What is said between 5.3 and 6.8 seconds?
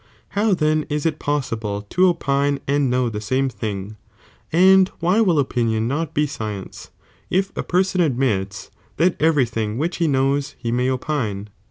opinion not be sci ^l^fij^'